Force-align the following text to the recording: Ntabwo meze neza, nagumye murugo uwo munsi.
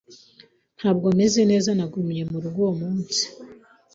Ntabwo 0.77 1.07
meze 1.19 1.41
neza, 1.51 1.69
nagumye 1.77 2.21
murugo 2.31 2.57
uwo 2.63 2.73
munsi. 2.79 3.21